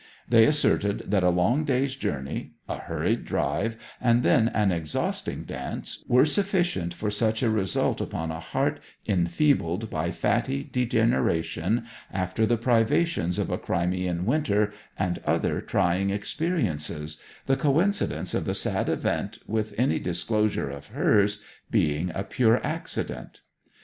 [0.27, 6.03] They asserted that a long day's journey, a hurried drive, and then an exhausting dance,
[6.07, 12.57] were sufficient for such a result upon a heart enfeebled by fatty degeneration after the
[12.57, 19.37] privations of a Crimean winter and other trying experiences, the coincidence of the sad event
[19.45, 23.41] with any disclosure of hers being a pure accident.